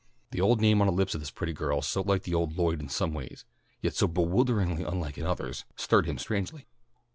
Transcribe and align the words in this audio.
The 0.31 0.41
old 0.41 0.59
name 0.61 0.81
on 0.81 0.87
the 0.87 0.93
lips 0.93 1.13
of 1.13 1.21
this 1.21 1.29
pretty 1.29 1.53
girl 1.53 1.83
so 1.83 2.01
like 2.01 2.23
the 2.23 2.33
old 2.33 2.57
Lloyd 2.57 2.81
in 2.81 2.89
some 2.89 3.13
ways, 3.13 3.45
yet 3.81 3.93
so 3.93 4.07
bewilderingly 4.07 4.81
unlike 4.83 5.19
in 5.19 5.27
others, 5.27 5.63
stirred 5.75 6.07
him 6.07 6.17
strangely. 6.17 6.65